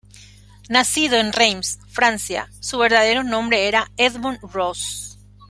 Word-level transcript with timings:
Nacido 0.67 1.17
en 1.17 1.31
Reims, 1.31 1.77
Francia, 1.87 2.49
su 2.59 2.79
verdadero 2.79 3.23
nombre 3.23 3.67
era 3.67 3.91
Edmond 3.97 4.39
Roos. 4.41 5.19